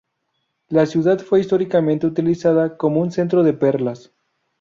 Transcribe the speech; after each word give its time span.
La 0.69 0.87
ciudad 0.87 1.19
fue 1.19 1.41
históricamente 1.41 2.07
utilizada 2.07 2.75
como 2.75 3.01
un 3.01 3.11
centro 3.11 3.43
de 3.43 3.53
perlas. 3.53 4.09